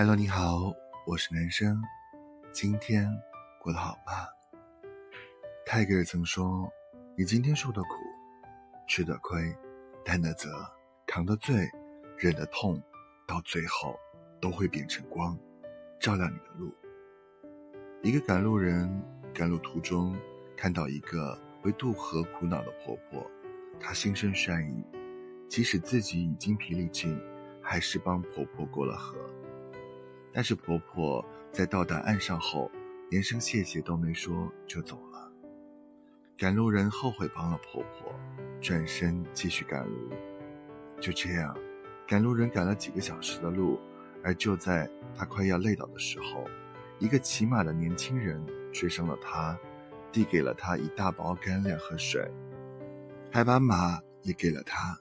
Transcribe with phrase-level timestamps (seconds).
[0.00, 0.72] Hello，你好，
[1.08, 1.82] 我是男生，
[2.52, 3.04] 今天
[3.60, 4.28] 过得好吗？
[5.66, 6.70] 泰戈尔曾说
[7.18, 7.88] ：“你今天受的苦，
[8.86, 9.52] 吃的亏，
[10.04, 10.48] 担的责，
[11.04, 11.68] 扛的罪，
[12.16, 12.80] 忍的痛，
[13.26, 13.98] 到最后
[14.40, 15.36] 都会变成光，
[15.98, 16.72] 照亮你的路。”
[18.00, 18.88] 一个赶路人
[19.34, 20.16] 赶路途中
[20.56, 23.28] 看到一个为渡河苦恼的婆婆，
[23.80, 24.84] 她心生善意，
[25.48, 27.20] 即使自己已精疲力尽，
[27.60, 29.18] 还是帮婆婆过了河。
[30.32, 32.70] 但是婆婆在到达岸上后，
[33.10, 35.32] 连声谢谢都没说就走了。
[36.36, 38.14] 赶路人后悔帮了婆婆，
[38.60, 40.10] 转身继续赶路。
[41.00, 41.56] 就这样，
[42.06, 43.78] 赶路人赶了几个小时的路，
[44.22, 46.44] 而就在他快要累倒的时候，
[46.98, 48.40] 一个骑马的年轻人
[48.72, 49.58] 追上了他，
[50.12, 52.30] 递给了他一大包干粮和水，
[53.32, 54.96] 还把马也给了他。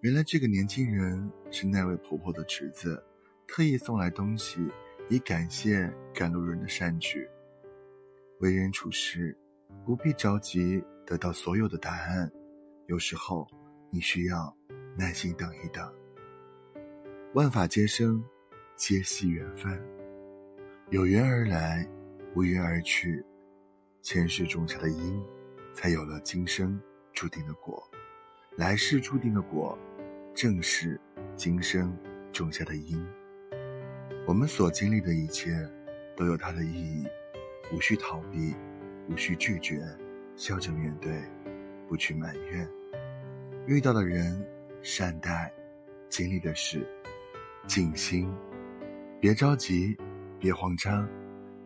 [0.00, 3.02] 原来这个年轻人是那位婆婆的侄子。
[3.46, 4.66] 特意送来东西，
[5.08, 7.28] 以感谢赶路人的善举。
[8.40, 9.36] 为人处事，
[9.84, 12.30] 不必着急得到所有的答案，
[12.86, 13.46] 有时候
[13.90, 14.54] 你需要
[14.96, 15.92] 耐心等一等。
[17.34, 18.22] 万法皆生，
[18.76, 19.80] 皆系缘分，
[20.90, 21.88] 有缘而来，
[22.34, 23.24] 无缘而去。
[24.02, 25.22] 前世种下的因，
[25.72, 26.80] 才有了今生
[27.12, 27.82] 注定的果。
[28.56, 29.78] 来世注定的果，
[30.34, 31.00] 正是
[31.34, 31.96] 今生
[32.32, 33.04] 种下的因。
[34.26, 35.54] 我们所经历的一切，
[36.16, 37.06] 都有它的意义，
[37.70, 38.56] 无需逃避，
[39.06, 39.84] 无需拒绝，
[40.34, 41.12] 笑着面对，
[41.86, 42.66] 不去埋怨。
[43.66, 44.42] 遇到的人
[44.80, 45.52] 善待，
[46.08, 46.88] 经历的事
[47.66, 48.34] 静心，
[49.20, 49.94] 别着急，
[50.38, 51.06] 别慌张，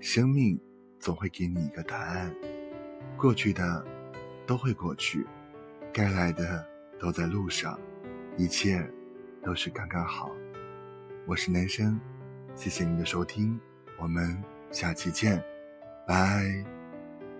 [0.00, 0.60] 生命
[0.98, 2.34] 总会给你一个答案。
[3.16, 3.86] 过去的
[4.48, 5.24] 都会过去，
[5.92, 6.66] 该来的
[6.98, 7.78] 都在路上，
[8.36, 8.84] 一切
[9.44, 10.34] 都是刚刚好。
[11.24, 12.00] 我是男生。
[12.58, 13.58] 谢谢你的收听，
[13.98, 14.36] 我们
[14.72, 15.40] 下期见，
[16.08, 16.77] 拜。